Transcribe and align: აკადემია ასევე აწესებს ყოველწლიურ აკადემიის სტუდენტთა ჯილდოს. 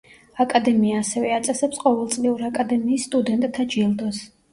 აკადემია 0.43 1.01
ასევე 1.01 1.33
აწესებს 1.35 1.81
ყოველწლიურ 1.83 2.41
აკადემიის 2.47 3.05
სტუდენტთა 3.09 3.67
ჯილდოს. 3.75 4.23